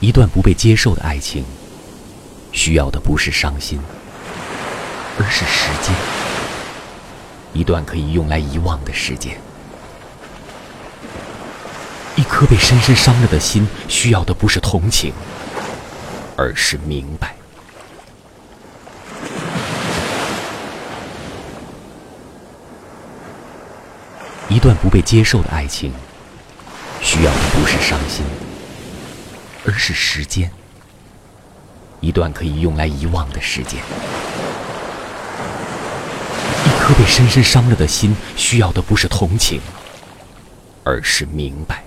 [0.00, 1.44] 一段不被接受的爱情，
[2.52, 3.80] 需要的不是伤心，
[5.18, 5.92] 而是时间。
[7.52, 9.36] 一段可以用来遗忘的时间。
[12.14, 15.12] 一颗被深深伤了的心，需要的不是同情，
[16.36, 17.34] 而是明白。
[24.48, 25.92] 一段不被接受的爱情，
[27.00, 28.24] 需要的不是伤心，
[29.68, 30.50] 而是时间。
[32.00, 33.78] 一段可以用来遗忘的时间。
[36.64, 39.60] 一颗被深深伤了的心，需要的不是同情，
[40.84, 41.84] 而是明白。